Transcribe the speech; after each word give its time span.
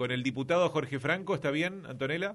con 0.00 0.12
el 0.12 0.22
diputado 0.22 0.70
Jorge 0.70 0.98
Franco, 0.98 1.34
¿está 1.34 1.50
bien, 1.50 1.82
Antonella? 1.86 2.34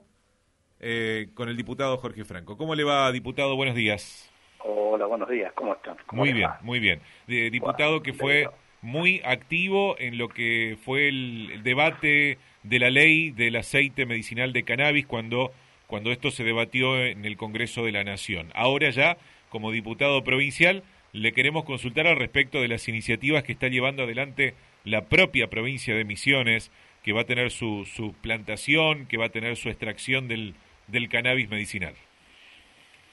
Eh, 0.79 1.29
con 1.33 1.50
el 1.50 1.58
diputado 1.58 1.97
Jorge 1.97 2.23
Franco. 2.23 2.57
¿Cómo 2.57 2.76
le 2.76 2.84
va, 2.84 3.12
diputado? 3.12 3.55
Buenos 3.55 3.73
días. 3.73 4.31
Hola, 4.60 5.07
buenos 5.07 5.28
días, 5.28 5.52
¿cómo 5.54 5.73
están? 5.73 5.97
muy 6.12 6.31
bien, 6.31 6.51
muy 6.62 6.78
bien. 6.78 7.01
diputado 7.25 8.04
que 8.04 8.13
fue 8.13 8.47
muy 8.83 9.20
activo 9.25 9.96
en 9.97 10.20
lo 10.20 10.29
que 10.29 10.78
fue 10.86 11.07
el, 11.07 11.63
debate 11.63 12.38
de 12.62 12.78
la 12.78 12.92
ley 12.92 13.31
del 13.31 13.56
aceite 13.56 14.06
medicinal 14.06 14.54
de 14.54 14.62
cannabis 14.62 15.08
cuando, 15.08 15.52
cuando 15.88 16.12
esto 16.12 16.30
se 16.30 16.44
debatió 16.44 17.04
en 17.04 17.26
el 17.26 17.36
Congreso 17.36 17.84
de 17.84 17.94
la 17.94 18.04
Nación. 18.04 18.52
Ahora 18.54 18.91
ya, 18.91 19.18
como 19.50 19.72
diputado 19.72 20.23
provincial, 20.23 20.84
le 21.13 21.32
queremos 21.32 21.66
consultar 21.66 22.05
al 22.05 22.18
respecto 22.18 22.62
de 22.62 22.68
las 22.68 22.88
iniciativas 22.88 23.41
que 23.41 23.54
está 23.54 23.70
llevando 23.70 24.04
adelante 24.04 24.54
la 24.84 25.05
propia 25.05 25.50
provincia 25.50 25.95
de 25.95 26.05
Misiones, 26.05 26.72
que 27.05 27.13
va 27.13 27.22
a 27.22 27.26
tener 27.26 27.52
su, 27.52 27.85
su 27.85 28.13
plantación, 28.13 29.05
que 29.05 29.18
va 29.18 29.26
a 29.26 29.30
tener 29.30 29.58
su 29.58 29.70
extracción 29.70 30.27
del, 30.27 30.55
del 30.88 31.08
cannabis 31.08 31.48
medicinal. 31.48 31.94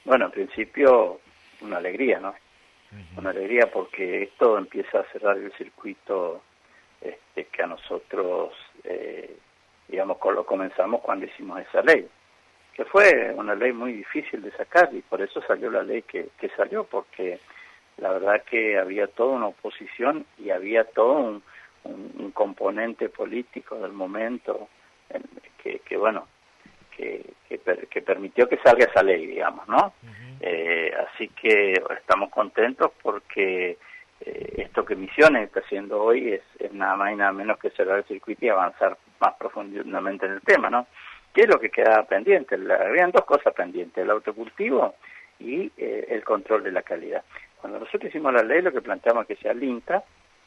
Bueno, 0.03 0.25
en 0.25 0.31
principio, 0.31 1.21
una 1.61 1.77
alegría, 1.77 2.19
¿no? 2.19 2.33
Una 3.15 3.29
alegría 3.29 3.69
porque 3.71 4.23
esto 4.23 4.57
empieza 4.57 4.99
a 4.99 5.03
cerrar 5.11 5.37
el 5.37 5.51
circuito 5.53 6.41
este, 7.01 7.45
que 7.45 7.61
a 7.61 7.67
nosotros, 7.67 8.53
eh, 8.83 9.37
digamos, 9.87 10.17
lo 10.23 10.43
comenzamos 10.43 11.01
cuando 11.01 11.27
hicimos 11.27 11.61
esa 11.61 11.83
ley, 11.83 12.07
que 12.73 12.85
fue 12.85 13.31
una 13.35 13.53
ley 13.53 13.73
muy 13.73 13.93
difícil 13.93 14.41
de 14.41 14.51
sacar 14.51 14.89
y 14.91 15.01
por 15.01 15.21
eso 15.21 15.39
salió 15.43 15.69
la 15.69 15.83
ley 15.83 16.01
que, 16.01 16.29
que 16.39 16.49
salió, 16.49 16.83
porque 16.83 17.39
la 17.97 18.11
verdad 18.11 18.43
que 18.43 18.79
había 18.79 19.05
toda 19.05 19.35
una 19.35 19.47
oposición 19.47 20.25
y 20.39 20.49
había 20.49 20.83
todo 20.83 21.13
un, 21.13 21.43
un, 21.83 22.31
componente 22.33 23.09
político 23.09 23.77
del 23.77 23.93
momento 23.93 24.67
que, 25.61 25.79
que 25.79 25.97
bueno, 25.97 26.27
que, 26.95 27.23
que, 27.47 28.01
permitió 28.01 28.49
que 28.49 28.57
salga 28.57 28.85
esa 28.85 29.03
ley, 29.03 29.27
digamos, 29.27 29.67
¿no? 29.67 29.93
eh, 30.39 30.91
así 31.07 31.27
que 31.29 31.73
estamos 31.95 32.29
contentos 32.31 32.91
porque 33.01 33.77
eh, 34.25 34.53
esto 34.57 34.85
que 34.85 34.95
Misiones 34.95 35.43
está 35.43 35.59
haciendo 35.59 36.01
hoy 36.01 36.33
es, 36.33 36.41
es, 36.59 36.71
nada 36.73 36.95
más 36.95 37.11
y 37.11 37.15
nada 37.15 37.31
menos 37.31 37.59
que 37.59 37.69
cerrar 37.71 37.99
el 37.99 38.05
circuito 38.05 38.45
y 38.45 38.49
avanzar 38.49 38.97
más 39.19 39.33
profundamente 39.35 40.25
en 40.25 40.33
el 40.33 40.41
tema, 40.41 40.69
¿no? 40.69 40.87
¿Qué 41.33 41.41
es 41.41 41.47
lo 41.47 41.59
que 41.59 41.69
quedaba 41.69 42.03
pendiente? 42.03 42.55
habían 42.55 43.11
dos 43.11 43.25
cosas 43.25 43.53
pendientes, 43.53 44.03
el 44.03 44.11
autocultivo 44.11 44.95
y 45.39 45.71
eh, 45.77 46.05
el 46.09 46.23
control 46.23 46.63
de 46.63 46.71
la 46.71 46.83
calidad. 46.83 47.23
Cuando 47.59 47.79
nosotros 47.79 48.09
hicimos 48.09 48.33
la 48.33 48.43
ley, 48.43 48.61
lo 48.61 48.71
que 48.71 48.81
planteamos 48.81 49.23
es 49.23 49.27
que 49.29 49.41
sea 49.41 49.51
el 49.51 49.63
INTA, 49.63 50.03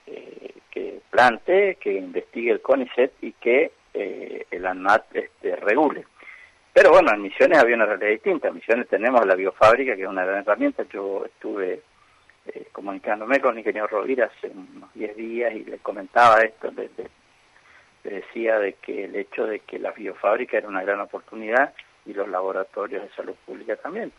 eh, 0.07 0.53
que 0.71 1.01
plante, 1.11 1.77
que 1.81 1.93
investigue 1.93 2.53
el 2.53 2.61
CONICET 2.61 3.13
y 3.23 3.33
que 3.33 3.73
eh, 3.95 4.47
el 4.51 4.67
ANMAT 4.67 5.15
este, 5.15 5.57
regule. 5.57 6.05
Pero 6.73 6.91
bueno, 6.91 7.13
en 7.15 7.23
Misiones 7.23 7.59
había 7.59 7.77
una 7.77 7.87
realidad 7.87 8.11
distinta. 8.11 8.49
En 8.49 8.57
Misiones 8.57 8.89
tenemos 8.89 9.25
la 9.25 9.35
biofábrica, 9.35 9.97
que 9.97 10.03
es 10.03 10.09
una 10.09 10.25
gran 10.25 10.41
herramienta. 10.41 10.85
Yo 10.93 11.25
estuve 11.25 11.81
eh, 12.47 12.67
comunicándome 12.73 13.41
con 13.41 13.53
el 13.53 13.59
ingeniero 13.59 13.87
Rovira 13.87 14.27
hace 14.27 14.49
unos 14.49 14.93
10 14.95 15.17
días 15.17 15.55
y 15.55 15.65
le 15.65 15.79
comentaba 15.79 16.41
esto, 16.43 16.71
le, 16.73 16.91
le, 16.97 17.11
decía 18.05 18.59
de 18.59 18.75
que 18.75 19.05
el 19.05 19.17
hecho 19.17 19.47
de 19.47 19.61
que 19.61 19.79
la 19.79 19.91
biofábrica 19.91 20.59
era 20.59 20.69
una 20.69 20.83
gran 20.83 21.01
oportunidad 21.01 21.75
y 22.05 22.13
los 22.13 22.29
laboratorios 22.29 23.03
de 23.03 23.09
salud 23.17 23.35
pública 23.45 23.75
también 23.77 24.13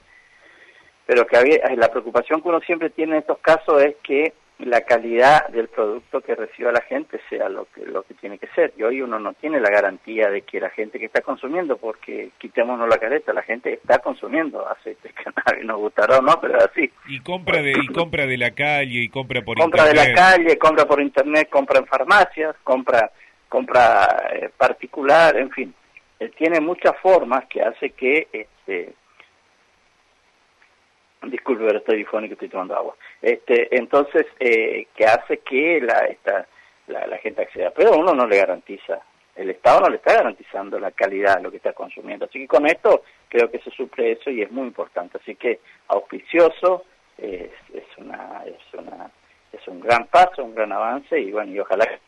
pero 1.08 1.25
que 1.25 1.38
había, 1.38 1.59
la 1.75 1.89
preocupación 1.89 2.41
que 2.41 2.49
uno 2.49 2.59
siempre 2.59 2.89
tiene 2.89 3.13
en 3.13 3.19
estos 3.19 3.39
casos 3.39 3.81
es 3.81 3.95
que 4.03 4.33
la 4.59 4.81
calidad 4.81 5.47
del 5.50 5.67
producto 5.67 6.22
que 6.22 6.33
reciba 6.33 6.72
la 6.72 6.81
gente 6.81 7.19
sea 7.30 7.47
lo 7.47 7.67
que 7.73 7.86
lo 7.86 8.03
que 8.03 8.16
tiene 8.16 8.39
que 8.39 8.47
ser. 8.55 8.73
Y 8.75 8.83
hoy 8.83 9.02
uno 9.02 9.19
no 9.19 9.33
tiene 9.33 9.59
la 9.59 9.69
garantía 9.69 10.30
de 10.30 10.41
que 10.41 10.59
la 10.59 10.69
gente 10.72 10.99
que 10.99 11.05
está 11.05 11.22
consumiendo, 11.22 11.77
porque 11.77 12.31
quitémonos 12.39 12.89
la 12.89 12.97
careta, 12.97 13.33
la 13.33 13.44
gente 13.44 13.73
está 13.73 13.99
consumiendo 13.99 14.67
aceite 14.67 15.09
de 15.09 15.14
cannabis, 15.23 15.66
nos 15.66 15.77
gustará 15.77 16.17
o 16.17 16.22
no, 16.22 16.39
pero 16.41 16.58
es 16.58 16.64
así. 16.66 16.92
Y 17.08 17.20
compra 17.20 17.61
de 17.61 17.71
y 17.71 17.87
compra 17.87 18.26
de 18.26 18.37
la 18.37 18.52
calle 18.52 19.02
y 19.02 19.09
compra 19.09 19.42
por 19.43 19.58
compra 19.58 19.83
internet. 19.83 20.05
de 20.05 20.14
la 20.14 20.15
calle, 20.15 20.58
compra 20.58 20.86
por 20.86 21.02
internet, 21.02 21.49
compra 21.49 21.80
en 21.80 21.86
farmacias, 21.86 22.55
compra 22.64 23.11
compra 23.49 24.27
eh, 24.33 24.49
particular, 24.58 25.37
en 25.37 25.52
fin. 25.52 25.73
Él 26.20 26.33
tiene 26.36 26.59
muchas 26.59 26.93
formas 27.02 27.45
que 27.45 27.61
hace 27.61 27.92
que 27.92 28.27
este 28.32 28.93
disculpe, 31.30 31.65
pero 31.65 31.80
estoy 31.80 31.98
difónico, 31.98 32.33
estoy 32.33 32.49
tomando 32.49 32.76
agua. 32.76 32.95
Este, 33.21 33.76
entonces, 33.76 34.26
eh, 34.39 34.88
que 34.95 35.05
hace 35.05 35.38
que 35.38 35.82
la, 35.82 35.99
esta, 36.05 36.48
la, 36.88 37.17
gente 37.17 37.42
acceda. 37.42 37.71
Pero 37.71 37.98
uno 37.98 38.14
no 38.14 38.26
le 38.27 38.38
garantiza, 38.38 38.99
el 39.36 39.49
Estado 39.49 39.82
no 39.82 39.89
le 39.89 39.98
está 39.98 40.14
garantizando 40.14 40.80
la 40.80 40.92
calidad 40.92 41.38
de 41.38 41.43
lo 41.43 41.52
que 41.52 41.58
está 41.58 41.73
consumiendo. 41.73 42.26
Así 42.26 42.39
que 42.39 42.48
con 42.48 42.65
esto 42.65 43.04
creo 43.30 43.52
que 43.52 43.60
se 43.60 43.71
suple 43.71 44.14
eso 44.14 44.30
y 44.30 44.42
es 44.42 44.52
muy 44.52 44.67
importante. 44.67 45.17
Así 45.21 45.36
que 45.36 45.60
auspicioso 45.88 46.86
es, 47.17 47.52
es, 47.73 47.98
una, 47.98 48.44
es, 48.45 48.80
una, 48.80 49.11
es 49.52 49.67
un 49.67 49.80
gran 49.80 50.08
paso, 50.08 50.44
un 50.44 50.55
gran 50.55 50.71
avance 50.71 51.20
y 51.20 51.32
bueno, 51.32 51.52
y 51.52 51.59
ojalá 51.59 51.86
que 51.86 51.99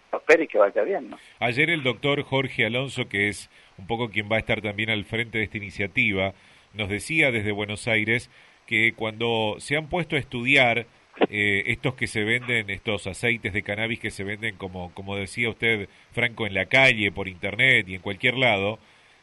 y 0.41 0.47
que 0.47 0.57
vaya 0.57 0.83
bien. 0.83 1.09
¿no? 1.09 1.17
Ayer 1.39 1.69
el 1.69 1.83
doctor 1.83 2.21
Jorge 2.23 2.65
Alonso, 2.65 3.07
que 3.09 3.29
es 3.29 3.49
un 3.77 3.87
poco 3.87 4.09
quien 4.09 4.29
va 4.31 4.35
a 4.35 4.39
estar 4.39 4.61
también 4.61 4.89
al 4.89 5.05
frente 5.05 5.39
de 5.39 5.43
esta 5.43 5.57
iniciativa, 5.57 6.33
nos 6.73 6.89
decía 6.89 7.31
desde 7.31 7.51
Buenos 7.51 7.87
Aires 7.87 8.29
que 8.69 8.93
cuando 8.95 9.55
se 9.57 9.75
han 9.75 9.89
puesto 9.89 10.15
a 10.15 10.19
estudiar 10.19 10.85
eh, 11.31 11.63
estos 11.65 11.95
que 11.95 12.05
se 12.05 12.23
venden, 12.23 12.69
estos 12.69 13.07
aceites 13.07 13.51
de 13.51 13.63
cannabis 13.63 13.99
que 13.99 14.11
se 14.11 14.23
venden, 14.23 14.57
como, 14.57 14.93
como 14.93 15.15
decía 15.15 15.49
usted, 15.49 15.89
Franco, 16.11 16.45
en 16.45 16.53
la 16.53 16.67
calle, 16.67 17.11
por 17.11 17.27
internet 17.27 17.89
y 17.89 17.95
en 17.95 18.01
cualquier 18.03 18.37
lado, 18.37 18.77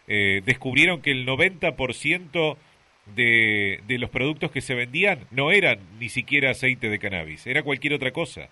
eh, 0.08 0.42
descubrieron 0.44 1.00
que 1.00 1.12
el 1.12 1.24
90% 1.24 2.56
de, 3.14 3.80
de 3.86 3.98
los 3.98 4.10
productos 4.10 4.50
que 4.50 4.60
se 4.60 4.74
vendían 4.74 5.20
no 5.30 5.52
eran 5.52 5.78
ni 6.00 6.08
siquiera 6.08 6.50
aceite 6.50 6.90
de 6.90 6.98
cannabis, 6.98 7.46
era 7.46 7.62
cualquier 7.62 7.94
otra 7.94 8.10
cosa. 8.10 8.48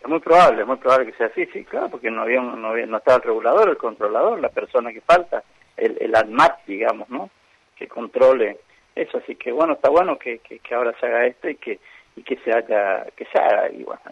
Es 0.00 0.08
muy 0.08 0.20
probable, 0.20 0.62
es 0.62 0.66
muy 0.66 0.78
probable 0.78 1.12
que 1.12 1.18
sea 1.18 1.26
así, 1.26 1.44
sí, 1.52 1.62
claro, 1.64 1.90
porque 1.90 2.10
no 2.10 2.22
había, 2.22 2.40
no, 2.40 2.68
había, 2.68 2.86
no 2.86 2.96
estaba 2.96 3.18
el 3.18 3.22
regulador, 3.24 3.68
el 3.68 3.76
controlador, 3.76 4.40
la 4.40 4.48
persona 4.48 4.94
que 4.94 5.02
falta, 5.02 5.44
el, 5.76 5.98
el 6.00 6.16
ADMAT, 6.16 6.64
digamos, 6.66 7.10
¿no? 7.10 7.28
Que 7.76 7.86
controle 7.86 8.56
eso 8.94 9.18
así 9.18 9.36
que 9.36 9.52
bueno 9.52 9.74
está 9.74 9.88
bueno 9.88 10.18
que, 10.18 10.38
que, 10.38 10.60
ahora 10.74 10.94
se 11.00 11.06
haga 11.06 11.26
esto 11.26 11.48
y 11.48 11.56
que 11.56 11.78
y 12.16 12.22
que 12.22 12.36
se 12.44 12.52
haga 12.52 13.06
que 13.16 13.24
se 13.26 13.38
haga 13.38 13.70
y 13.70 13.82
bueno 13.84 14.02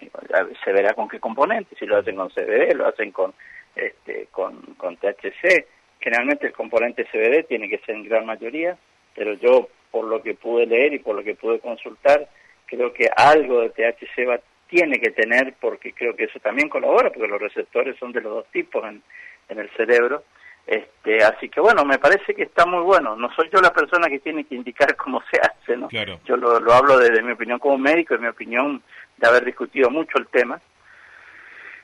se 0.65 0.73
verá 0.73 0.95
con 0.95 1.09
qué 1.09 1.21
componentes 1.21 1.79
si 1.79 1.87
lo 1.87 1.99
hacen 1.99 2.17
con 2.17 2.31
CBD 2.31 2.75
lo 2.75 2.87
hacen 2.87 3.13
con 3.13 3.35
este 3.77 4.29
con, 4.31 4.57
con 4.77 4.97
THC 4.97 5.67
generalmente 6.01 6.47
el 6.47 6.53
componente 6.53 7.05
CBD 7.05 7.47
tiene 7.47 7.69
que 7.69 7.79
ser 7.79 7.97
en 7.97 8.09
gran 8.09 8.25
mayoría 8.25 8.77
pero 9.15 9.35
yo 9.35 9.69
por 9.91 10.07
lo 10.07 10.23
que 10.23 10.35
pude 10.35 10.67
leer 10.67 10.95
y 10.95 10.99
por 11.01 11.15
lo 11.17 11.23
que 11.23 11.35
pude 11.35 11.61
consultar 11.61 12.29
creo 12.67 12.93
que 12.93 13.11
algo 13.15 13.61
de 13.61 13.71
THC 13.71 14.29
va, 14.29 14.41
tiene 14.69 14.99
que 14.99 15.11
tener 15.11 15.55
porque 15.61 15.93
creo 15.93 16.17
que 16.17 16.25
eso 16.25 16.39
también 16.39 16.69
colabora 16.69 17.11
porque 17.11 17.29
los 17.29 17.41
receptores 17.41 17.99
son 17.99 18.13
de 18.13 18.21
los 18.23 18.33
dos 18.33 18.47
tipos 18.53 18.83
en, 18.85 19.03
en 19.49 19.59
el 19.59 19.69
cerebro 19.71 20.23
este, 20.71 21.25
así 21.25 21.49
que 21.49 21.61
bueno, 21.61 21.85
me 21.85 21.99
parece 21.99 22.33
que 22.33 22.45
está 22.45 22.65
muy 22.65 22.83
bueno. 22.85 23.17
No 23.17 23.29
soy 23.35 23.51
yo 23.53 23.61
la 23.61 23.73
persona 23.73 24.09
que 24.09 24.21
tiene 24.21 24.45
que 24.45 24.55
indicar 24.55 24.95
cómo 24.95 25.21
se 25.29 25.41
hace, 25.41 25.77
¿no? 25.77 25.89
Yo 25.91 26.37
lo, 26.37 26.61
lo 26.61 26.73
hablo 26.73 26.97
desde 26.97 27.23
mi 27.23 27.33
opinión 27.33 27.59
como 27.59 27.77
médico, 27.77 28.15
y 28.15 28.19
mi 28.19 28.29
opinión 28.29 28.81
de 29.17 29.27
haber 29.27 29.45
discutido 29.45 29.91
mucho 29.91 30.17
el 30.19 30.29
tema. 30.29 30.61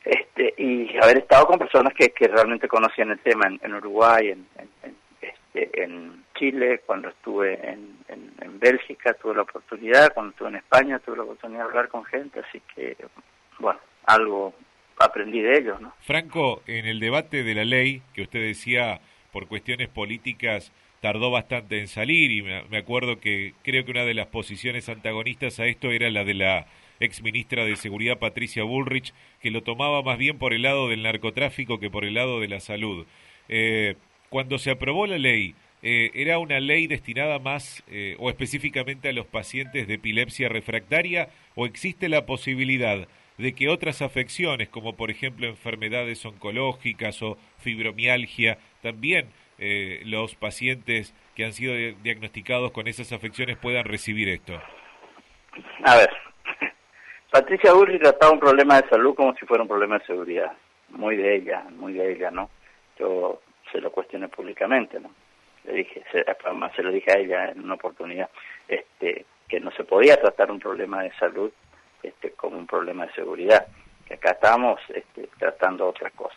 Este, 0.05 0.55
y 0.57 0.97
haber 0.99 1.19
estado 1.19 1.49
con 1.49 1.59
personas 1.59 1.93
que, 1.95 2.11
que 2.11 2.29
realmente 2.29 2.69
conocían 2.69 3.11
el 3.11 3.19
tema 3.19 3.49
en, 3.61 3.75
Uruguay, 3.75 4.29
en, 4.29 4.47
en, 4.57 4.97
este, 5.21 5.83
en, 5.83 6.25
Chile, 6.37 6.83
cuando 6.87 7.09
estuve 7.09 7.55
en, 7.55 7.99
en, 8.07 8.61
Bélgica, 8.61 9.15
tuve 9.15 9.35
la 9.35 9.43
oportunidad, 9.43 10.15
cuando 10.15 10.31
estuve 10.31 10.51
en 10.51 10.57
España, 10.57 11.01
tuve 11.01 11.17
la 11.17 11.25
oportunidad 11.25 11.59
de 11.59 11.65
hablar 11.65 11.89
con 11.89 12.05
gente, 12.05 12.41
así 12.41 12.63
que, 12.73 12.97
bueno, 13.59 13.81
algo 14.05 14.55
aprendí 14.99 15.41
de 15.41 15.59
ellos. 15.59 15.81
¿no? 15.81 15.93
Franco, 16.01 16.63
en 16.67 16.87
el 16.87 17.01
debate 17.01 17.43
de 17.43 17.55
la 17.55 17.65
ley, 17.65 18.03
que 18.15 18.23
usted 18.23 18.41
decía 18.41 19.01
por 19.33 19.49
cuestiones 19.49 19.89
políticas 19.89 20.73
tardó 21.01 21.31
bastante 21.31 21.79
en 21.79 21.89
salir 21.89 22.33
y 22.33 22.43
me 22.43 22.79
acuerdo 22.79 23.21
que 23.21 23.53
creo 23.63 23.85
que 23.85 23.91
una 23.91 24.05
de 24.05 24.15
las 24.15 24.27
posiciones 24.29 24.89
antagonistas 24.89 25.61
a 25.61 25.67
esto 25.67 25.91
era 25.91 26.11
la 26.11 26.25
de 26.25 26.35
la 26.35 26.67
ex 27.01 27.23
ministra 27.23 27.65
de 27.65 27.77
Seguridad 27.77 28.19
Patricia 28.19 28.65
Bullrich, 28.65 29.13
que 29.41 29.51
lo 29.51 29.63
tomaba 29.63 30.03
más 30.03 30.19
bien 30.19 30.39
por 30.39 30.53
el 30.53 30.63
lado 30.63 30.89
del 30.89 31.03
narcotráfico 31.03 31.79
que 31.79 31.91
por 31.91 32.05
el 32.05 32.15
lado 32.15 32.41
de 32.41 32.49
la 32.49 32.61
salud. 32.61 33.07
Eh, 33.49 33.97
cuando 34.31 34.59
se 34.59 34.71
aprobó 34.71 35.07
la 35.07 35.19
ley, 35.19 35.55
eh, 35.83 36.11
¿era 36.15 36.39
una 36.39 36.59
ley 36.59 36.87
destinada 36.87 37.39
más 37.39 37.85
eh, 37.89 38.17
o 38.19 38.31
específicamente 38.31 39.09
a 39.09 39.13
los 39.13 39.27
pacientes 39.27 39.87
de 39.87 39.95
epilepsia 39.95 40.49
refractaria 40.49 41.29
o 41.55 41.67
existe 41.67 42.09
la 42.09 42.27
posibilidad 42.27 43.07
de 43.39 43.55
que 43.55 43.69
otras 43.69 44.03
afecciones, 44.03 44.69
como 44.69 44.97
por 44.97 45.11
ejemplo 45.11 45.47
enfermedades 45.47 46.25
oncológicas 46.25 47.23
o 47.23 47.37
fibromialgia, 47.59 48.59
también 48.83 49.29
eh, 49.59 50.03
los 50.05 50.35
pacientes 50.35 51.15
que 51.35 51.45
han 51.45 51.53
sido 51.53 51.75
diagnosticados 52.03 52.73
con 52.73 52.89
esas 52.89 53.13
afecciones 53.13 53.57
puedan 53.59 53.85
recibir 53.85 54.29
esto? 54.29 54.61
A 55.85 55.97
ver, 55.97 56.11
Patricia 57.31 57.73
Burri 57.73 57.99
trataba 57.99 58.33
un 58.33 58.41
problema 58.41 58.81
de 58.81 58.89
salud 58.89 59.15
como 59.15 59.35
si 59.35 59.47
fuera 59.47 59.63
un 59.63 59.69
problema 59.69 59.99
de 59.99 60.07
seguridad. 60.07 60.53
muy 60.91 61.17
de 61.17 61.37
ella, 61.37 61.65
muy 61.77 61.93
de 61.93 62.13
ella, 62.13 62.31
¿no? 62.31 62.51
Yo 62.99 63.41
se 63.71 63.81
lo 63.81 63.91
cuestioné 63.91 64.29
públicamente, 64.29 65.01
¿no? 65.01 65.11
Le 65.65 65.73
dije, 65.75 66.03
se, 66.13 66.25
se 66.25 66.83
lo 66.83 66.93
dije 66.93 67.13
a 67.13 67.19
ella 67.19 67.49
en 67.51 67.65
una 67.65 67.75
oportunidad, 67.75 68.31
este, 68.69 69.27
que 69.49 69.61
no 69.61 69.71
se 69.73 69.85
podía 69.85 70.17
tratar 70.21 70.51
un 70.51 70.61
problema 70.61 71.03
de 71.03 71.13
salud 71.19 71.51
este, 72.07 72.31
como 72.33 72.59
un 72.59 72.67
problema 72.67 73.07
de 73.07 73.13
seguridad, 73.13 73.67
que 74.07 74.15
acá 74.15 74.33
estamos 74.33 74.81
este, 74.95 75.29
tratando 75.39 75.89
otra 75.89 76.11
cosa. 76.11 76.37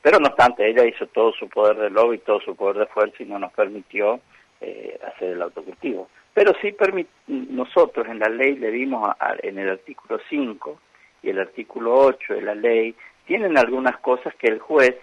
Pero 0.00 0.18
no 0.18 0.28
obstante, 0.28 0.68
ella 0.68 0.84
hizo 0.84 1.06
todo 1.06 1.32
su 1.32 1.48
poder 1.48 1.76
de 1.78 1.90
lobby, 1.90 2.18
todo 2.18 2.40
su 2.40 2.54
poder 2.54 2.76
de 2.76 2.86
fuerza 2.86 3.22
y 3.22 3.26
no 3.26 3.38
nos 3.38 3.52
permitió 3.52 4.20
eh, 4.60 4.98
hacer 5.06 5.30
el 5.30 5.42
autocultivo. 5.42 6.08
Pero 6.34 6.52
sí 6.60 6.76
nosotros 7.28 8.06
en 8.08 8.18
la 8.18 8.28
ley 8.28 8.56
le 8.56 8.70
dimos 8.70 9.14
en 9.42 9.58
el 9.58 9.70
artículo 9.70 10.20
5 10.28 10.80
y 11.22 11.30
el 11.30 11.38
artículo 11.38 11.94
8 11.94 12.34
de 12.34 12.42
la 12.42 12.54
ley, 12.54 12.94
tienen 13.26 13.56
algunas 13.56 13.96
cosas 13.98 14.34
que 14.34 14.48
el 14.48 14.58
juez, 14.58 14.96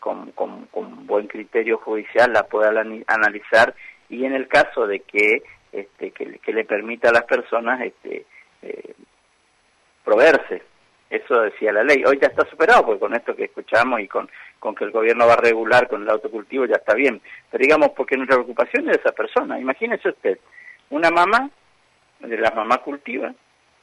con, 0.00 0.30
con, 0.32 0.68
buen 1.06 1.26
criterio 1.26 1.78
judicial, 1.78 2.32
la 2.32 2.44
pueda 2.44 2.70
analizar 3.06 3.74
y 4.08 4.24
en 4.24 4.32
el 4.32 4.48
caso 4.48 4.86
de 4.86 5.00
que, 5.00 5.42
este, 5.72 6.12
que, 6.12 6.52
le 6.52 6.64
permita 6.64 7.10
a 7.10 7.12
las 7.12 7.24
personas 7.24 7.80
este, 7.82 8.24
eh, 8.62 8.94
proveerse 10.04 10.62
eso 11.10 11.40
decía 11.40 11.72
la 11.72 11.84
ley. 11.84 12.04
Hoy 12.04 12.18
ya 12.20 12.28
está 12.28 12.48
superado, 12.48 12.84
porque 12.84 13.00
con 13.00 13.14
esto 13.14 13.34
que 13.34 13.44
escuchamos 13.44 14.00
y 14.00 14.08
con, 14.08 14.28
con 14.58 14.74
que 14.74 14.84
el 14.84 14.90
gobierno 14.90 15.26
va 15.26 15.34
a 15.34 15.36
regular 15.36 15.88
con 15.88 16.02
el 16.02 16.10
autocultivo 16.10 16.66
ya 16.66 16.76
está 16.76 16.94
bien. 16.94 17.20
Pero 17.50 17.62
digamos, 17.62 17.90
porque 17.96 18.16
nuestra 18.16 18.36
preocupación 18.36 18.90
es 18.90 18.98
esa 18.98 19.12
persona. 19.12 19.58
Imagínese 19.58 20.10
usted, 20.10 20.38
una 20.90 21.10
mamá, 21.10 21.50
de 22.20 22.36
la 22.36 22.50
mamá 22.50 22.78
cultiva, 22.78 23.32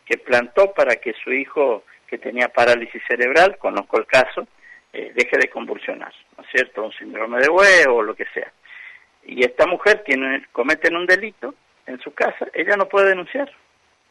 que 0.05 0.17
plantó 0.17 0.71
para 0.73 0.97
que 0.97 1.13
su 1.23 1.31
hijo, 1.31 1.83
que 2.07 2.19
tenía 2.19 2.49
parálisis 2.49 3.01
cerebral, 3.07 3.57
conozco 3.57 3.97
el 3.97 4.05
caso, 4.05 4.47
eh, 4.93 5.11
deje 5.15 5.37
de 5.37 5.49
convulsionar, 5.49 6.13
¿no 6.37 6.43
es 6.43 6.49
cierto? 6.51 6.83
Un 6.83 6.91
síndrome 6.91 7.39
de 7.39 7.49
huevo 7.49 7.97
o 7.97 8.03
lo 8.03 8.15
que 8.15 8.25
sea. 8.33 8.51
Y 9.23 9.43
esta 9.43 9.65
mujer 9.65 10.03
tiene, 10.05 10.45
cometen 10.51 10.95
un 10.95 11.07
delito 11.07 11.55
en 11.87 11.99
su 12.01 12.13
casa, 12.13 12.47
ella 12.53 12.77
no 12.77 12.87
puede 12.87 13.09
denunciar, 13.09 13.51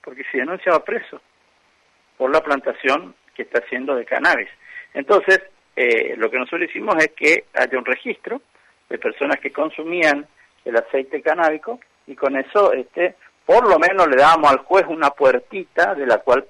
porque 0.05 0.25
si 0.31 0.39
denuncia 0.39 0.73
va 0.73 0.85
preso 0.85 1.21
por 2.17 2.31
la 2.31 2.43
plantación 2.43 3.15
que 3.35 3.43
está 3.43 3.61
haciendo 3.61 3.97
de 3.97 4.05
cannabis. 4.05 4.49
Entonces, 4.93 5.43
eh, 5.75 6.15
lo 6.17 6.31
que 6.31 6.39
nosotros 6.39 6.69
hicimos 6.71 6.97
es 6.99 7.09
que 7.17 7.47
haya 7.55 7.79
un 7.79 7.85
registro 7.85 8.43
de 8.89 8.99
personas 8.99 9.41
que 9.41 9.51
consumían 9.51 10.27
el 10.65 10.77
aceite 10.77 11.21
canábico 11.23 11.81
y 12.07 12.15
con 12.15 12.37
eso, 12.37 12.73
este, 12.73 13.17
por 13.45 13.69
lo 13.69 13.79
menos 13.79 14.07
le 14.07 14.17
damos 14.17 14.51
al 14.51 14.59
juez 14.59 14.85
una 14.89 15.11
puertita 15.11 15.95
de 15.95 16.07
la 16.07 16.19
cual 16.19 16.47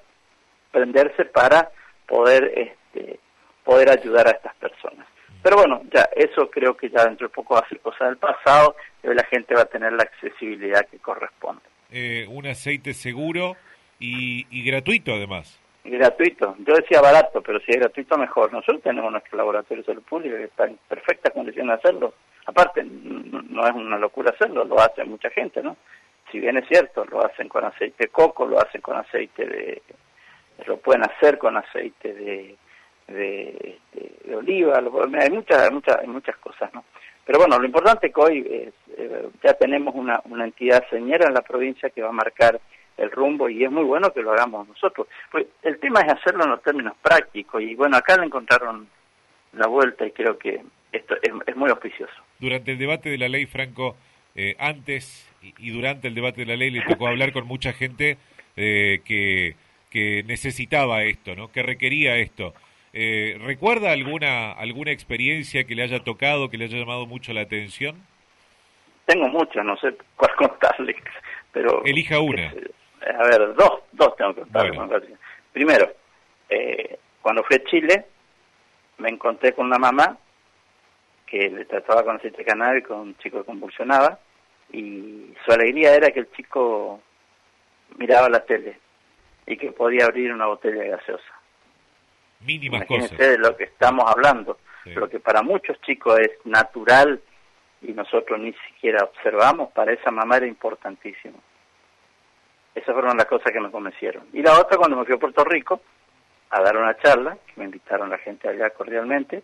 prenderse 0.71 1.25
para 1.25 1.71
poder, 2.07 2.53
este, 2.57 3.19
poder 3.63 3.89
ayudar 3.89 4.27
a 4.27 4.33
estas 4.33 4.55
personas. 4.57 5.07
Pero 5.43 5.57
bueno, 5.57 5.83
ya 5.93 6.09
eso 6.17 6.51
creo 6.51 6.77
que 6.77 6.91
ya 6.91 7.05
dentro 7.05 7.29
de 7.29 7.35
poco 7.35 7.55
va 7.55 7.61
a 7.61 7.69
ser 7.69 7.81
cosa 7.81 8.07
del 8.07 8.17
pasado 8.17 8.77
y 9.03 9.09
la 9.09 9.25
gente 9.25 9.55
va 9.55 9.63
a 9.63 9.67
tener 9.67 9.93
la 9.93 10.03
accesibilidad 10.03 10.87
que 10.89 10.99
corresponde. 10.99 11.74
Eh, 11.97 12.27
un 12.29 12.45
aceite 12.45 12.93
seguro 12.93 13.57
y, 14.01 14.65
gratuito 14.65 15.13
además. 15.13 15.61
Y 15.85 15.91
gratuito. 15.91 16.57
Yo 16.67 16.75
decía 16.75 17.01
barato, 17.01 17.41
pero 17.41 17.61
si 17.61 17.71
es 17.71 17.77
gratuito 17.77 18.19
mejor. 18.19 18.53
Nosotros 18.53 18.83
tenemos 18.83 19.13
nuestro 19.13 19.39
laboratorio 19.39 19.85
de 19.85 19.87
salud 19.87 20.03
pública 20.03 20.37
que 20.37 20.45
está 20.45 20.67
en 20.67 20.77
perfectas 20.89 21.33
condiciones 21.33 21.69
de 21.69 21.75
hacerlo. 21.89 22.15
Aparte, 22.47 22.83
no 22.83 23.65
es 23.65 23.73
una 23.73 23.97
locura 23.97 24.33
hacerlo, 24.35 24.65
lo 24.65 24.81
hace 24.81 25.05
mucha 25.05 25.31
gente, 25.31 25.63
¿no? 25.63 25.77
Si 26.33 26.41
bien 26.41 26.57
es 26.57 26.67
cierto, 26.67 27.05
lo 27.05 27.25
hacen 27.25 27.49
con 27.49 27.65
aceite 27.65 28.05
de 28.05 28.09
coco, 28.09 28.45
lo 28.45 28.61
hacen 28.61 28.81
con 28.81 28.97
aceite 28.97 29.47
de... 29.47 29.83
lo 30.67 30.79
pueden 30.79 31.05
hacer 31.05 31.39
con 31.39 31.57
aceite 31.57 32.13
de, 32.13 32.57
de, 33.07 33.79
de, 33.93 34.35
oliva, 34.35 34.79
hay 34.79 35.31
muchas, 35.31 35.71
muchas, 35.71 36.05
muchas 36.09 36.37
cosas, 36.39 36.75
¿no? 36.75 36.85
Pero 37.25 37.39
bueno, 37.39 37.59
lo 37.59 37.65
importante 37.65 38.09
es 38.09 38.15
que 38.15 38.21
hoy 38.21 38.47
eh, 38.49 39.29
ya 39.43 39.55
tenemos 39.55 39.95
una, 39.95 40.21
una 40.27 40.45
entidad 40.45 40.85
señera 40.91 41.27
en 41.27 41.35
la 41.35 41.43
provincia 41.43 41.91
que 41.91 42.03
va 42.03 42.11
a 42.11 42.13
marcar 42.13 42.61
el 42.97 43.11
rumbo 43.11 43.49
y 43.49 43.65
es 43.65 43.71
muy 43.71 43.85
bueno 43.85 44.13
que 44.13 44.23
lo 44.23 44.33
hagamos 44.33 44.69
nosotros. 44.69 45.09
Pues 45.31 45.47
el 45.63 45.79
tema 45.79 46.01
es 46.01 46.13
hacerlo 46.13 46.45
en 46.45 46.51
los 46.51 46.63
términos 46.63 46.95
prácticos 47.03 47.63
y 47.63 47.75
bueno, 47.75 47.97
acá 47.97 48.17
le 48.17 48.27
encontraron 48.27 48.89
la 49.53 49.67
vuelta 49.67 50.07
y 50.07 50.13
creo 50.13 50.39
que 50.39 50.61
esto 50.93 51.17
es, 51.23 51.57
muy 51.57 51.71
auspicioso. 51.71 52.15
Durante 52.39 52.73
el 52.73 52.79
debate 52.79 53.11
de 53.11 53.19
la 53.19 53.29
ley, 53.29 53.47
Franco, 53.47 53.97
eh, 54.35 54.55
antes 54.59 55.29
y, 55.59 55.71
durante 55.71 56.09
el 56.09 56.15
debate 56.15 56.43
de 56.43 56.47
la 56.47 56.57
ley 56.57 56.71
le 56.71 56.83
tocó 56.83 57.09
hablar 57.09 57.33
con 57.33 57.47
mucha 57.47 57.73
gente 57.73 58.17
eh, 58.57 59.01
que, 59.05 59.57
que 59.91 60.23
necesitaba 60.25 61.03
esto, 61.05 61.35
¿no? 61.35 61.51
que 61.51 61.63
requería 61.63 62.17
esto. 62.17 62.55
Eh, 62.97 63.37
¿Recuerda 63.41 63.91
alguna, 63.91 64.53
alguna 64.53 64.93
experiencia 64.93 65.65
que 65.65 65.75
le 65.75 65.83
haya 65.83 66.05
tocado, 66.05 66.49
que 66.49 66.57
le 66.57 66.67
haya 66.67 66.79
llamado 66.79 67.07
mucho 67.07 67.33
la 67.33 67.41
atención? 67.41 67.97
Tengo 69.05 69.29
muchas, 69.29 69.65
no 69.65 69.77
sé 69.79 69.97
cuál 70.15 70.33
contarle, 70.37 70.95
pero... 71.53 71.85
Elija 71.85 72.21
una. 72.21 72.55
A 73.19 73.25
ver, 73.25 73.53
dos, 73.55 73.81
dos 73.91 74.17
tengo 74.17 74.35
que 74.35 74.43
contar. 74.43 75.03
Primero, 75.53 75.93
eh, 76.49 76.97
cuando 77.21 77.43
fui 77.43 77.57
a 77.57 77.65
Chile, 77.65 78.07
me 78.99 79.09
encontré 79.09 79.53
con 79.53 79.67
una 79.67 79.79
mamá 79.79 80.17
que 81.27 81.51
le 81.51 81.65
trataba 81.65 82.05
con 82.05 82.17
aceite 82.17 82.45
canal 82.45 82.81
con 82.85 82.99
un 82.99 83.17
chico 83.19 83.39
que 83.41 83.47
convulsionaba 83.47 84.21
y 84.73 85.35
su 85.45 85.53
alegría 85.53 85.95
era 85.95 86.13
que 86.13 86.21
el 86.21 86.31
chico 86.33 87.01
miraba 87.97 88.29
la 88.29 88.45
tele 88.45 88.79
y 89.47 89.57
que 89.57 89.73
podía 89.73 90.07
abrir 90.07 90.33
una 90.33 90.47
botella 90.47 90.83
de 90.83 90.89
gaseosa. 90.91 91.34
Mínimas 92.45 92.83
Imagínense 92.83 93.31
de 93.31 93.39
lo 93.39 93.57
que 93.57 93.65
estamos 93.65 94.05
hablando. 94.11 94.59
Lo 94.85 95.09
que 95.09 95.19
para 95.19 95.43
muchos 95.43 95.81
chicos 95.81 96.19
es 96.19 96.31
natural 96.45 97.21
y 97.81 97.93
nosotros 97.93 98.39
ni 98.39 98.53
siquiera 98.69 99.05
observamos, 99.05 99.73
para 99.73 99.93
esa 99.93 100.11
mamá 100.11 100.37
era 100.37 100.47
importantísimo. 100.47 101.39
Esas 102.75 102.93
fueron 102.93 103.17
las 103.17 103.27
cosas 103.27 103.53
que 103.53 103.61
me 103.61 103.71
convencieron. 103.71 104.27
Y 104.33 104.43
la 104.43 104.59
otra, 104.59 104.77
cuando 104.77 104.97
me 104.97 105.05
fui 105.05 105.15
a 105.15 105.19
Puerto 105.19 105.45
Rico 105.45 105.81
a 106.51 106.61
dar 106.61 106.77
una 106.77 106.97
charla, 106.99 107.37
que 107.47 107.53
me 107.57 107.65
invitaron 107.65 108.11
la 108.11 108.19
gente 108.19 108.49
allá 108.49 108.71
cordialmente, 108.71 109.43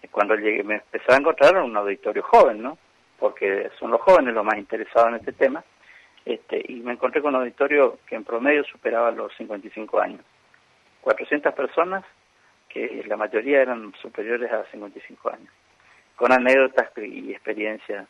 que 0.00 0.08
cuando 0.08 0.34
llegué 0.34 0.62
me 0.64 0.76
empezaba 0.76 1.14
a 1.14 1.20
encontrar 1.20 1.56
en 1.56 1.62
un 1.62 1.76
auditorio 1.76 2.22
joven, 2.22 2.62
¿no? 2.62 2.78
Porque 3.18 3.70
son 3.78 3.90
los 3.90 4.00
jóvenes 4.00 4.34
los 4.34 4.44
más 4.44 4.56
interesados 4.56 5.10
en 5.10 5.14
este 5.16 5.32
tema. 5.32 5.62
Este, 6.24 6.62
y 6.68 6.80
me 6.80 6.92
encontré 6.92 7.20
con 7.20 7.34
un 7.34 7.42
auditorio 7.42 7.98
que 8.06 8.14
en 8.14 8.24
promedio 8.24 8.64
superaba 8.64 9.10
los 9.10 9.34
55 9.36 10.00
años. 10.00 10.20
400 11.02 11.54
personas, 11.54 12.04
que 12.72 13.04
la 13.06 13.16
mayoría 13.16 13.62
eran 13.62 13.92
superiores 14.00 14.50
a 14.50 14.64
55 14.70 15.30
años. 15.30 15.52
Con 16.16 16.32
anécdotas 16.32 16.90
y 16.96 17.32
experiencias. 17.32 18.06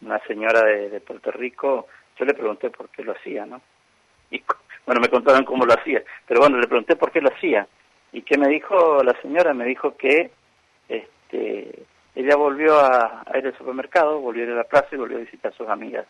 Una 0.00 0.18
señora 0.26 0.62
de, 0.64 1.00
Puerto 1.00 1.30
Rico, 1.30 1.86
yo 2.18 2.24
le 2.24 2.34
pregunté 2.34 2.70
por 2.70 2.88
qué 2.90 3.04
lo 3.04 3.12
hacía, 3.12 3.46
¿no? 3.46 3.62
Y 4.30 4.42
bueno, 4.86 5.00
me 5.00 5.08
contaron 5.08 5.44
cómo 5.44 5.64
lo 5.64 5.72
hacía, 5.72 6.02
pero 6.26 6.40
bueno, 6.40 6.58
le 6.58 6.66
pregunté 6.66 6.96
por 6.96 7.12
qué 7.12 7.20
lo 7.20 7.28
hacía. 7.28 7.66
¿Y 8.12 8.22
qué 8.22 8.36
me 8.36 8.48
dijo 8.48 9.02
la 9.02 9.18
señora? 9.22 9.54
Me 9.54 9.64
dijo 9.64 9.96
que 9.96 10.30
este, 10.88 11.86
ella 12.14 12.36
volvió 12.36 12.78
a, 12.78 13.24
ir 13.34 13.46
al 13.46 13.56
supermercado, 13.56 14.20
volvió 14.20 14.42
a 14.42 14.46
ir 14.46 14.52
a 14.52 14.56
la 14.56 14.64
plaza 14.64 14.88
y 14.92 14.96
volvió 14.96 15.16
a 15.18 15.20
visitar 15.20 15.52
a 15.52 15.56
sus 15.56 15.68
amigas. 15.68 16.06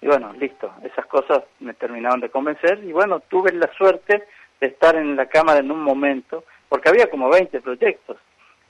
Y 0.00 0.06
bueno, 0.06 0.32
listo, 0.34 0.72
esas 0.84 1.06
cosas 1.06 1.42
me 1.58 1.74
terminaron 1.74 2.20
de 2.20 2.30
convencer 2.30 2.82
y 2.84 2.92
bueno, 2.92 3.20
tuve 3.20 3.52
la 3.52 3.70
suerte 3.74 4.24
de 4.60 4.66
estar 4.66 4.94
en 4.96 5.16
la 5.16 5.26
Cámara 5.26 5.58
en 5.58 5.70
un 5.70 5.82
momento, 5.82 6.44
porque 6.68 6.88
había 6.88 7.08
como 7.10 7.28
20 7.28 7.60
proyectos. 7.60 8.16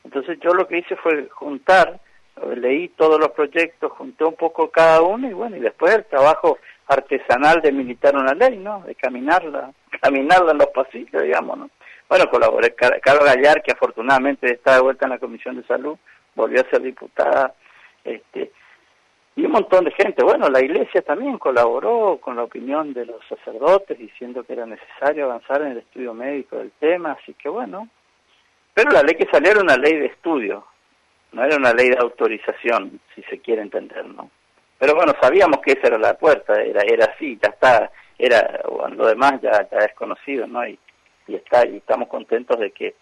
Entonces 0.05 0.39
yo 0.41 0.55
lo 0.55 0.67
que 0.67 0.79
hice 0.79 0.97
fue 0.97 1.29
juntar, 1.29 2.01
leí 2.57 2.89
todos 2.91 3.19
los 3.19 3.31
proyectos, 3.31 3.93
junté 3.93 4.25
un 4.25 4.37
poco 4.37 4.71
cada 4.71 5.03
uno 5.03 5.29
y 5.29 5.33
bueno, 5.33 5.57
y 5.57 5.61
después 5.61 5.95
el 5.95 6.05
trabajo 6.05 6.59
artesanal 6.87 7.61
de 7.61 7.73
militar 7.73 8.17
una 8.17 8.33
ley, 8.33 8.57
¿no? 8.57 8.83
De 8.83 8.95
caminarla, 8.95 9.73
caminarla 10.01 10.53
en 10.53 10.59
los 10.59 10.69
pasillos, 10.69 11.23
digamos, 11.23 11.59
¿no? 11.59 11.71
Bueno, 12.09 12.25
colaboré, 12.31 12.75
Carlos 12.75 13.25
Gallar, 13.25 13.63
que 13.63 13.73
afortunadamente 13.73 14.51
está 14.51 14.77
de 14.77 14.81
vuelta 14.81 15.05
en 15.05 15.11
la 15.11 15.19
Comisión 15.19 15.57
de 15.57 15.67
Salud, 15.67 15.99
volvió 16.35 16.63
a 16.63 16.71
ser 16.71 16.81
diputada, 16.81 17.53
este, 18.03 18.51
y 19.39 19.47
un 19.47 19.53
montón 19.53 19.85
de 19.85 19.93
gente. 19.93 20.25
Bueno, 20.25 20.49
la 20.49 20.61
Iglesia 20.61 21.01
también 21.03 21.39
colaboró 21.39 22.19
con 22.21 22.35
la 22.35 22.43
opinión 22.43 22.93
de 22.93 23.07
los 23.07 23.25
sacerdotes, 23.29 23.97
diciendo 23.97 24.43
que 24.43 24.55
era 24.55 24.67
necesario 24.67 25.27
avanzar 25.27 25.63
en 25.63 25.69
el 25.69 25.79
estudio 25.79 26.13
médico 26.13 26.57
del 26.57 26.73
tema, 26.73 27.13
así 27.13 27.35
que 27.35 27.49
bueno. 27.49 27.89
Pero 28.75 28.91
la 28.91 29.03
ley 29.05 29.15
que 29.15 29.31
salió 29.31 29.53
era 29.53 29.61
una 29.61 29.77
ley 29.77 29.95
de 29.95 30.07
estudio, 30.07 30.65
no 31.31 31.45
era 31.45 31.57
una 31.57 31.73
ley 31.73 31.89
de 31.89 31.99
autorización, 32.01 32.99
si 33.15 33.23
se 33.23 33.39
quiere 33.39 33.63
entender, 33.63 34.07
¿no? 34.07 34.29
Pero 34.77 34.97
bueno, 34.97 35.13
sabíamos 35.21 35.61
que 35.61 35.73
esa 35.73 35.87
era 35.87 35.99
la 35.99 36.15
puerta, 36.15 36.61
era, 36.61 36.83
era 36.83 37.05
así, 37.05 37.39
ya 37.41 37.51
está, 37.51 37.93
era, 38.19 38.61
lo 38.91 39.07
demás 39.07 39.41
ya, 39.41 39.69
ya 39.71 39.79
es 39.79 39.95
conocido, 39.95 40.49
¿no? 40.49 40.67
Y, 40.67 40.77
y, 41.29 41.37
está, 41.37 41.65
y 41.65 41.77
estamos 41.77 42.09
contentos 42.09 42.59
de 42.59 42.73
que 42.73 42.97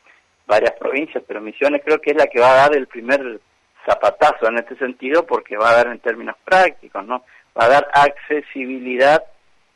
varias 0.47 0.73
provincias, 0.73 1.25
pero 1.26 1.40
Misiones 1.40 1.81
creo 1.83 1.99
que 1.99 2.11
es 2.11 2.16
la 2.19 2.26
que 2.26 2.40
va 2.40 2.52
a 2.52 2.69
dar 2.69 2.76
el 2.76 2.88
primer 2.88 3.40
zapatazo 3.87 4.49
en 4.49 4.59
este 4.59 4.76
sentido 4.76 5.25
porque 5.25 5.57
va 5.57 5.71
a 5.71 5.76
dar 5.76 5.87
en 5.87 6.00
términos 6.00 6.37
prácticos, 6.45 7.07
¿no? 7.07 7.25
Va 7.59 7.64
a 7.64 7.69
dar 7.69 7.88
accesibilidad, 7.95 9.23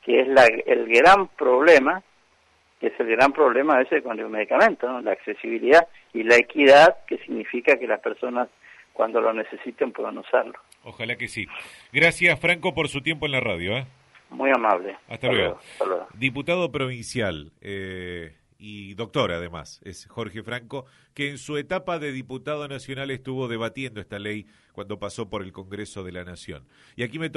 que 0.05 0.21
es 0.21 0.29
la, 0.29 0.45
el 0.47 0.87
gran 0.89 1.29
problema 1.29 2.03
que 2.81 2.87
es 2.87 2.99
el 2.99 3.09
gran 3.09 3.33
problema 3.33 3.75
a 3.75 3.79
veces 3.81 4.03
con 4.03 4.19
el 4.19 4.29
medicamento, 4.31 4.89
¿no? 4.89 5.03
la 5.03 5.13
accesibilidad 5.13 5.87
y 6.15 6.23
la 6.23 6.37
equidad, 6.37 6.97
que 7.07 7.19
significa 7.19 7.79
que 7.79 7.87
las 7.87 8.01
personas 8.01 8.49
cuando 8.95 9.21
lo 9.21 9.33
necesiten 9.35 9.93
puedan 9.93 10.17
usarlo. 10.19 10.55
Ojalá 10.83 11.17
que 11.17 11.29
sí. 11.29 11.47
Gracias, 11.93 12.41
Franco, 12.41 12.75
por 12.75 12.89
su 12.89 13.03
tiempo 13.03 13.27
en 13.27 13.33
la 13.33 13.41
radio. 13.41 13.77
¿eh? 13.77 13.87
Muy 14.31 14.51
amable. 14.51 14.97
Hasta, 15.09 15.31
luego. 15.31 15.59
Diputado 16.15 16.73
provincial 16.73 17.53
eh, 17.61 18.33
y 18.61 18.93
doctor, 18.93 19.33
además, 19.33 19.81
es 19.85 20.05
Jorge 20.07 20.43
Franco, 20.43 20.85
que 21.15 21.31
en 21.31 21.39
su 21.39 21.57
etapa 21.57 21.99
de 21.99 22.13
diputado 22.13 22.69
nacional 22.69 23.11
estuvo 23.11 23.49
debatiendo 23.49 24.03
esta 24.03 24.19
ley 24.19 24.47
cuando 24.73 24.99
pasó 24.99 25.31
por 25.31 25.43
el 25.43 25.51
Congreso 25.51 26.05
de 26.05 26.13
la 26.13 26.25
Nación. 26.25 26.67
Y 26.95 27.03
aquí 27.03 27.19
me 27.19 27.31